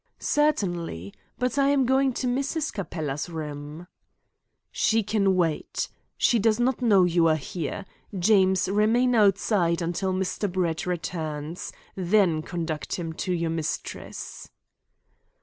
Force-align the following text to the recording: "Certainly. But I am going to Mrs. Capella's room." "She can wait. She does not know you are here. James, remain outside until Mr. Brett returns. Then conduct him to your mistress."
"Certainly. 0.17 1.13
But 1.37 1.59
I 1.59 1.67
am 1.69 1.85
going 1.85 2.11
to 2.13 2.25
Mrs. 2.25 2.73
Capella's 2.73 3.29
room." 3.29 3.85
"She 4.71 5.03
can 5.03 5.35
wait. 5.35 5.89
She 6.17 6.39
does 6.39 6.59
not 6.59 6.81
know 6.81 7.03
you 7.03 7.27
are 7.27 7.35
here. 7.35 7.85
James, 8.17 8.67
remain 8.67 9.13
outside 9.13 9.79
until 9.79 10.11
Mr. 10.11 10.51
Brett 10.51 10.87
returns. 10.87 11.71
Then 11.93 12.41
conduct 12.41 12.95
him 12.95 13.13
to 13.13 13.31
your 13.31 13.51
mistress." 13.51 14.49